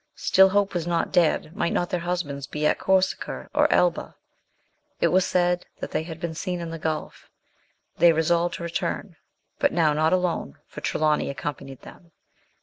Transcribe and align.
Still 0.15 0.49
hope 0.49 0.73
was 0.73 0.87
not 0.87 1.11
dead; 1.11 1.55
might 1.55 1.73
not 1.73 1.91
their 1.91 1.99
husbands 1.99 2.47
be 2.47 2.65
at 2.65 2.79
Corsica 2.79 3.47
or 3.53 3.71
Elba? 3.71 4.15
It 4.99 5.09
was 5.09 5.25
said 5.27 5.67
they 5.79 6.01
had 6.01 6.19
been 6.19 6.33
seen 6.33 6.59
in 6.59 6.71
the 6.71 6.79
Gulf. 6.79 7.29
They 7.99 8.11
resolved 8.11 8.55
to 8.55 8.63
return; 8.63 9.17
but 9.59 9.71
now 9.71 9.93
not 9.93 10.11
alone, 10.11 10.57
for 10.65 10.81
Tre 10.81 10.99
lawny 10.99 11.29
accompanied 11.29 11.83
them. 11.83 12.11